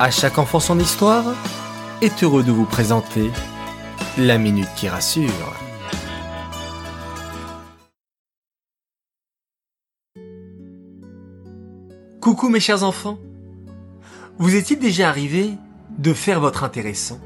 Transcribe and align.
À 0.00 0.12
chaque 0.12 0.38
enfant 0.38 0.60
son 0.60 0.78
histoire 0.78 1.24
est 2.02 2.22
heureux 2.22 2.44
de 2.44 2.52
vous 2.52 2.66
présenter 2.66 3.32
la 4.16 4.38
minute 4.38 4.68
qui 4.76 4.88
rassure. 4.88 5.56
Coucou 12.20 12.48
mes 12.48 12.60
chers 12.60 12.84
enfants. 12.84 13.18
Vous 14.38 14.54
est-il 14.54 14.78
déjà 14.78 15.08
arrivé 15.08 15.54
de 15.98 16.12
faire 16.12 16.38
votre 16.38 16.62
intéressant? 16.62 17.18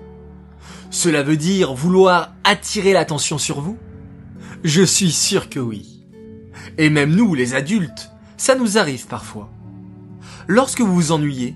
Cela 0.90 1.22
veut 1.22 1.36
dire 1.36 1.74
vouloir 1.74 2.32
attirer 2.42 2.94
l'attention 2.94 3.36
sur 3.36 3.60
vous? 3.60 3.76
Je 4.64 4.82
suis 4.82 5.12
sûr 5.12 5.50
que 5.50 5.60
oui. 5.60 6.06
Et 6.78 6.88
même 6.88 7.14
nous, 7.14 7.34
les 7.34 7.52
adultes, 7.52 8.10
ça 8.38 8.54
nous 8.54 8.78
arrive 8.78 9.08
parfois. 9.08 9.50
Lorsque 10.48 10.80
vous 10.80 10.94
vous 10.94 11.12
ennuyez, 11.12 11.54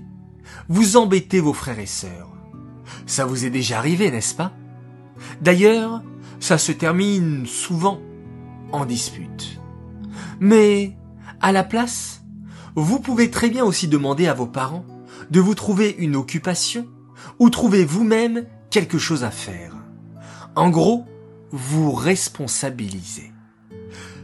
vous 0.69 0.97
embêtez 0.97 1.39
vos 1.39 1.53
frères 1.53 1.79
et 1.79 1.85
sœurs. 1.85 2.31
Ça 3.05 3.25
vous 3.25 3.45
est 3.45 3.49
déjà 3.49 3.77
arrivé, 3.77 4.11
n'est-ce 4.11 4.35
pas? 4.35 4.53
D'ailleurs, 5.41 6.03
ça 6.39 6.57
se 6.57 6.71
termine 6.71 7.45
souvent 7.45 7.99
en 8.71 8.85
dispute. 8.85 9.59
Mais, 10.39 10.95
à 11.41 11.51
la 11.51 11.63
place, 11.63 12.23
vous 12.75 12.99
pouvez 12.99 13.31
très 13.31 13.49
bien 13.49 13.63
aussi 13.63 13.87
demander 13.87 14.27
à 14.27 14.33
vos 14.33 14.45
parents 14.45 14.85
de 15.31 15.39
vous 15.39 15.55
trouver 15.55 15.95
une 15.97 16.15
occupation 16.15 16.87
ou 17.39 17.49
trouver 17.49 17.85
vous-même 17.85 18.45
quelque 18.69 18.97
chose 18.97 19.23
à 19.23 19.31
faire. 19.31 19.73
En 20.55 20.69
gros, 20.69 21.05
vous 21.51 21.91
responsabilisez. 21.91 23.31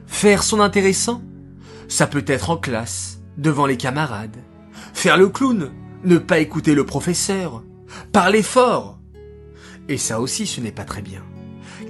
Faire 0.05 0.44
son 0.44 0.59
intéressant, 0.59 1.21
ça 1.88 2.08
peut 2.08 2.25
être 2.27 2.49
en 2.49 2.58
classe, 2.58 3.21
devant 3.38 3.66
les 3.66 3.77
camarades. 3.77 4.38
Faire 4.94 5.17
le 5.17 5.30
clown, 5.30 5.71
ne 6.03 6.17
pas 6.17 6.39
écouter 6.39 6.75
le 6.75 6.85
professeur, 6.85 7.63
parler 8.11 8.44
fort. 8.44 9.00
Et 9.88 9.97
ça 9.97 10.19
aussi 10.19 10.45
ce 10.47 10.61
n'est 10.61 10.72
pas 10.72 10.86
très 10.86 11.02
bien, 11.02 11.23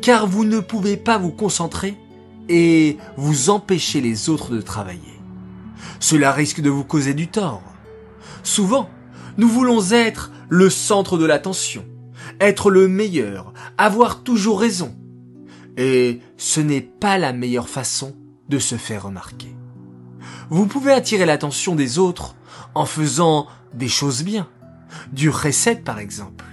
car 0.01 0.27
vous 0.27 0.45
ne 0.45 0.59
pouvez 0.59 0.97
pas 0.97 1.17
vous 1.17 1.31
concentrer 1.31 1.97
et 2.49 2.97
vous 3.17 3.49
empêcher 3.49 4.01
les 4.01 4.29
autres 4.29 4.51
de 4.51 4.61
travailler. 4.61 5.19
Cela 5.99 6.31
risque 6.31 6.61
de 6.61 6.69
vous 6.69 6.83
causer 6.83 7.13
du 7.13 7.27
tort. 7.27 7.63
Souvent, 8.43 8.89
nous 9.37 9.47
voulons 9.47 9.91
être 9.91 10.31
le 10.49 10.69
centre 10.69 11.17
de 11.17 11.25
l'attention, 11.25 11.85
être 12.39 12.69
le 12.69 12.87
meilleur, 12.87 13.53
avoir 13.77 14.23
toujours 14.23 14.59
raison. 14.59 14.95
Et 15.77 16.19
ce 16.37 16.59
n'est 16.59 16.81
pas 16.81 17.17
la 17.17 17.33
meilleure 17.33 17.69
façon 17.69 18.15
de 18.49 18.59
se 18.59 18.75
faire 18.75 19.03
remarquer. 19.03 19.55
Vous 20.49 20.67
pouvez 20.67 20.91
attirer 20.91 21.25
l'attention 21.25 21.75
des 21.75 21.97
autres 21.97 22.35
en 22.75 22.85
faisant 22.85 23.47
des 23.73 23.87
choses 23.87 24.23
bien. 24.23 24.47
Du 25.11 25.29
recette 25.29 25.83
par 25.83 25.99
exemple. 25.99 26.45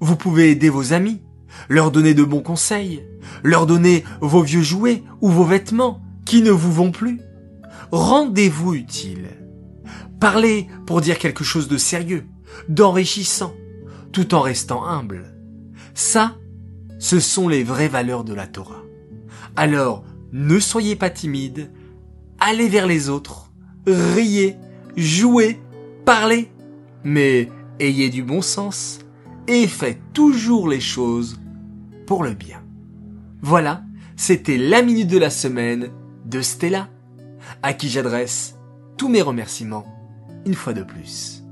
Vous 0.00 0.16
pouvez 0.16 0.50
aider 0.50 0.68
vos 0.68 0.92
amis, 0.92 1.22
leur 1.68 1.90
donner 1.90 2.14
de 2.14 2.24
bons 2.24 2.42
conseils, 2.42 3.04
leur 3.42 3.66
donner 3.66 4.04
vos 4.20 4.42
vieux 4.42 4.62
jouets 4.62 5.02
ou 5.20 5.28
vos 5.28 5.44
vêtements 5.44 6.02
qui 6.24 6.42
ne 6.42 6.50
vous 6.50 6.72
vont 6.72 6.90
plus. 6.90 7.20
Rendez-vous 7.90 8.74
utile. 8.74 9.28
Parlez 10.20 10.68
pour 10.86 11.00
dire 11.00 11.18
quelque 11.18 11.44
chose 11.44 11.68
de 11.68 11.76
sérieux, 11.78 12.26
d'enrichissant, 12.68 13.54
tout 14.12 14.34
en 14.34 14.40
restant 14.40 14.86
humble. 14.86 15.34
Ça, 15.94 16.36
ce 16.98 17.20
sont 17.20 17.48
les 17.48 17.64
vraies 17.64 17.88
valeurs 17.88 18.24
de 18.24 18.34
la 18.34 18.46
Torah. 18.46 18.82
Alors, 19.56 20.04
ne 20.32 20.58
soyez 20.60 20.94
pas 20.94 21.10
timide, 21.10 21.70
allez 22.38 22.68
vers 22.68 22.86
les 22.86 23.08
autres, 23.08 23.50
riez, 23.86 24.56
jouez, 24.96 25.58
parlez, 26.10 26.50
mais 27.04 27.48
ayez 27.78 28.10
du 28.10 28.24
bon 28.24 28.42
sens 28.42 28.98
et 29.46 29.68
faites 29.68 30.00
toujours 30.12 30.68
les 30.68 30.80
choses 30.80 31.40
pour 32.04 32.24
le 32.24 32.32
bien. 32.32 32.64
Voilà, 33.42 33.84
c'était 34.16 34.58
la 34.58 34.82
minute 34.82 35.06
de 35.06 35.18
la 35.18 35.30
semaine 35.30 35.92
de 36.24 36.42
Stella, 36.42 36.88
à 37.62 37.74
qui 37.74 37.88
j'adresse 37.88 38.56
tous 38.96 39.08
mes 39.08 39.22
remerciements 39.22 39.86
une 40.46 40.54
fois 40.54 40.72
de 40.72 40.82
plus. 40.82 41.44